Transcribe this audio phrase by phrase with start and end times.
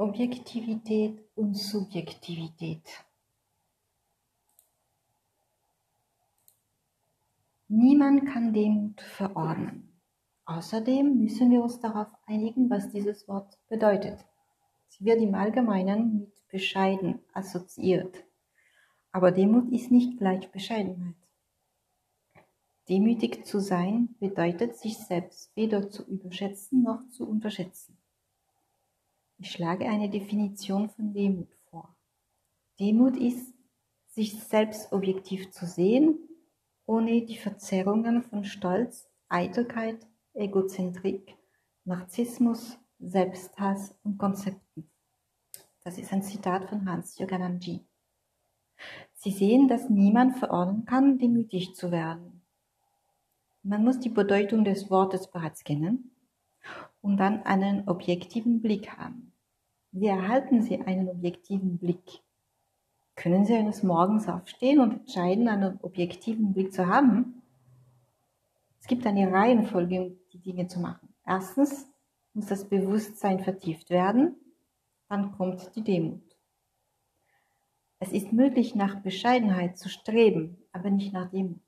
[0.00, 3.04] Objektivität und Subjektivität.
[7.68, 10.00] Niemand kann Demut verordnen.
[10.46, 14.24] Außerdem müssen wir uns darauf einigen, was dieses Wort bedeutet.
[14.88, 18.24] Sie wird im Allgemeinen mit bescheiden assoziiert.
[19.12, 21.14] Aber Demut ist nicht gleich Bescheidenheit.
[22.88, 27.99] Demütig zu sein bedeutet, sich selbst weder zu überschätzen noch zu unterschätzen.
[29.42, 31.96] Ich schlage eine Definition von Demut vor.
[32.78, 33.54] Demut ist,
[34.08, 36.18] sich selbst objektiv zu sehen,
[36.84, 41.38] ohne die Verzerrungen von Stolz, Eitelkeit, Egozentrik,
[41.86, 44.90] Narzissmus, Selbsthass und Konzepten.
[45.84, 47.80] Das ist ein Zitat von Hans Yogananji.
[49.14, 52.42] Sie sehen, dass niemand verordnen kann, demütig zu werden.
[53.62, 56.14] Man muss die Bedeutung des Wortes bereits kennen
[57.00, 59.29] und dann einen objektiven Blick haben.
[59.92, 62.22] Wie erhalten Sie einen objektiven Blick?
[63.16, 67.42] Können Sie eines Morgens aufstehen und entscheiden, einen objektiven Blick zu haben?
[68.80, 71.12] Es gibt eine Reihenfolge, um die Dinge zu machen.
[71.26, 71.88] Erstens
[72.34, 74.36] muss das Bewusstsein vertieft werden,
[75.08, 76.36] dann kommt die Demut.
[77.98, 81.60] Es ist möglich, nach Bescheidenheit zu streben, aber nicht nach Demut.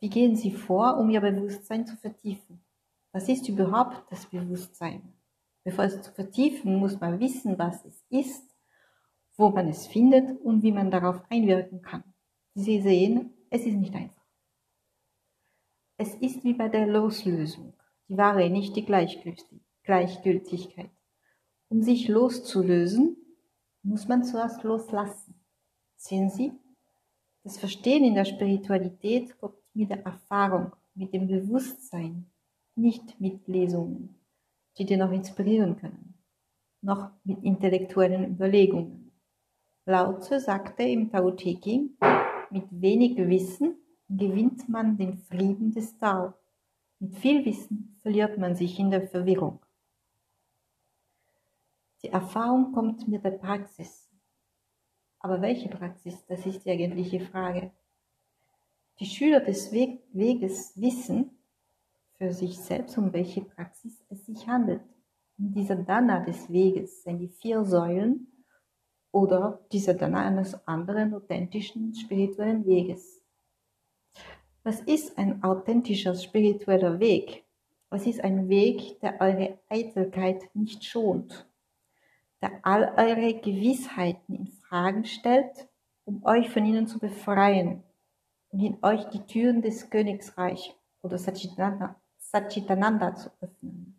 [0.00, 2.60] Wie gehen Sie vor, um Ihr Bewusstsein zu vertiefen?
[3.12, 5.14] Was ist überhaupt das Bewusstsein?
[5.64, 8.44] Bevor es zu vertiefen, muss man wissen, was es ist,
[9.36, 12.02] wo man es findet und wie man darauf einwirken kann.
[12.54, 14.26] Sie sehen, es ist nicht einfach.
[15.96, 17.74] Es ist wie bei der Loslösung.
[18.08, 20.90] Die Wahre, nicht die Gleichgültigkeit.
[21.68, 23.16] Um sich loszulösen,
[23.82, 25.34] muss man zuerst loslassen.
[25.96, 26.52] Sehen Sie,
[27.44, 32.30] das Verstehen in der Spiritualität kommt mit der Erfahrung, mit dem Bewusstsein,
[32.74, 34.21] nicht mit Lesungen,
[34.78, 36.14] die dir noch inspirieren können,
[36.80, 39.12] noch mit intellektuellen Überlegungen.
[39.84, 41.96] Lao Tzu sagte im Tao Te Ching,
[42.50, 43.76] mit wenig Wissen
[44.08, 46.34] gewinnt man den Frieden des Tao.
[46.98, 49.60] Mit viel Wissen verliert man sich in der Verwirrung.
[52.02, 54.10] Die Erfahrung kommt mit der Praxis.
[55.20, 56.26] Aber welche Praxis?
[56.26, 57.70] Das ist die eigentliche Frage.
[58.98, 61.41] Die Schüler des Weges wissen
[62.22, 64.80] für sich selbst, um welche Praxis es sich handelt.
[65.38, 68.28] In dieser Dana des Weges sind die vier Säulen
[69.10, 73.24] oder dieser Dana eines anderen authentischen spirituellen Weges.
[74.62, 77.44] Was ist ein authentischer spiritueller Weg?
[77.90, 81.50] Was ist ein Weg, der eure Eitelkeit nicht schont,
[82.40, 85.68] der all eure Gewissheiten in Fragen stellt,
[86.04, 87.82] um euch von ihnen zu befreien
[88.50, 90.72] und in euch die Türen des Königsreichs
[91.02, 91.96] oder Satchitananda,
[92.32, 93.94] Satchitananda zu öffnen.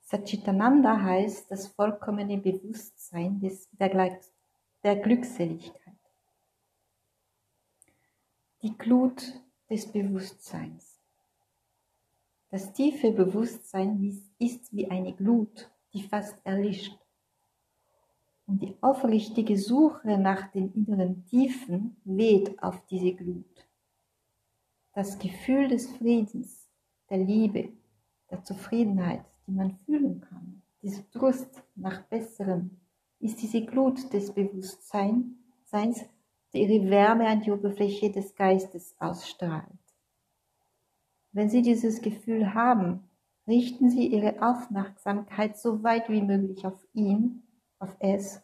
[0.00, 4.18] Satchitananda heißt das vollkommene Bewusstsein des, der,
[4.82, 5.94] der Glückseligkeit.
[8.62, 9.22] Die Glut
[9.70, 10.98] des Bewusstseins.
[12.50, 16.98] Das tiefe Bewusstsein ist wie eine Glut, die fast erlischt.
[18.48, 23.68] Und die aufrichtige Suche nach den inneren Tiefen weht auf diese Glut.
[24.94, 26.61] Das Gefühl des Friedens,
[27.12, 27.68] der Liebe,
[28.30, 32.78] der Zufriedenheit, die man fühlen kann, dieser Durst nach Besserem,
[33.20, 36.06] ist diese Glut des Bewusstseins,
[36.54, 39.66] die ihre Wärme an die Oberfläche des Geistes ausstrahlt.
[41.32, 43.10] Wenn Sie dieses Gefühl haben,
[43.46, 47.42] richten Sie Ihre Aufmerksamkeit so weit wie möglich auf ihn
[47.78, 48.40] auf es.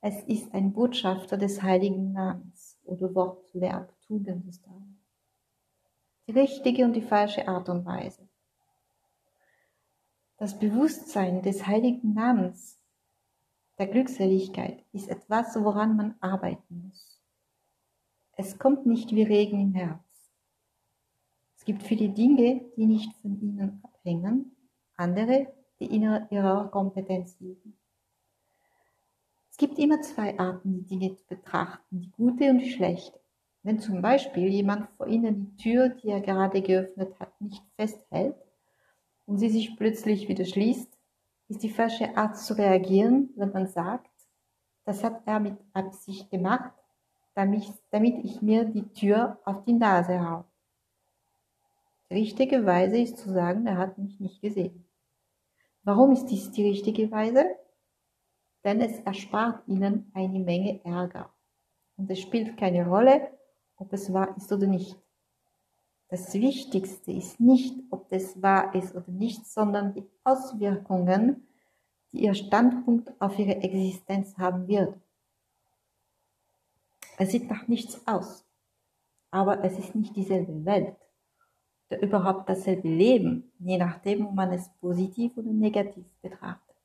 [0.00, 4.89] Es ist ein Botschafter des heiligen Namens oder Wort, Verb, Tugend ist da.
[6.30, 8.22] Die richtige und die falsche Art und Weise.
[10.36, 12.78] Das Bewusstsein des heiligen Namens,
[13.78, 17.20] der Glückseligkeit, ist etwas, woran man arbeiten muss.
[18.36, 20.30] Es kommt nicht wie Regen im Herz.
[21.58, 24.54] Es gibt viele Dinge, die nicht von ihnen abhängen,
[24.94, 27.76] andere, die in ihrer Kompetenz liegen
[29.60, 33.19] gibt immer zwei Arten, die Dinge zu betrachten, die gute und die schlechte.
[33.62, 38.36] Wenn zum Beispiel jemand vor Ihnen die Tür, die er gerade geöffnet hat, nicht festhält
[39.26, 40.88] und sie sich plötzlich wieder schließt,
[41.48, 44.10] ist die falsche Art zu reagieren, wenn man sagt,
[44.84, 46.72] das hat er mit Absicht gemacht,
[47.34, 50.44] damit, damit ich mir die Tür auf die Nase hau.
[52.08, 54.86] Die richtige Weise ist zu sagen, er hat mich nicht gesehen.
[55.82, 57.44] Warum ist dies die richtige Weise?
[58.64, 61.32] denn es erspart ihnen eine Menge Ärger.
[61.96, 63.30] Und es spielt keine Rolle,
[63.80, 64.96] ob es wahr ist oder nicht.
[66.08, 71.46] Das Wichtigste ist nicht, ob es wahr ist oder nicht, sondern die Auswirkungen,
[72.12, 74.94] die ihr Standpunkt auf ihre Existenz haben wird.
[77.16, 78.44] Es sieht nach nichts aus,
[79.30, 80.96] aber es ist nicht dieselbe Welt
[81.88, 86.76] oder überhaupt dasselbe Leben, je nachdem, ob man es positiv oder negativ betrachtet.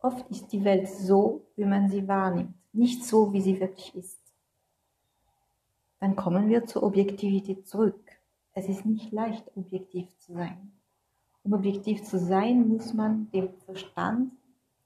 [0.00, 4.17] Oft ist die Welt so, wie man sie wahrnimmt, nicht so, wie sie wirklich ist.
[6.00, 8.00] Dann kommen wir zur Objektivität zurück.
[8.52, 10.72] Es ist nicht leicht, objektiv zu sein.
[11.42, 14.32] Um objektiv zu sein, muss man dem Verstand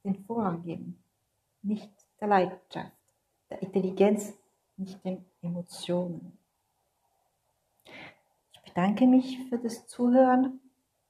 [0.04, 1.02] den Vorrang geben,
[1.62, 2.92] nicht der Leidenschaft,
[3.50, 4.32] der Intelligenz,
[4.76, 6.38] nicht den Emotionen.
[8.52, 10.60] Ich bedanke mich für das Zuhören.